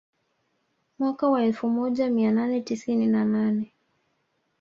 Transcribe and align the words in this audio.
Mwaka 0.99 1.29
wa 1.29 1.43
elfu 1.43 1.69
moja 1.69 2.09
mia 2.09 2.31
nane 2.31 2.61
tisini 2.61 3.07
na 3.07 3.25
nane 3.25 3.73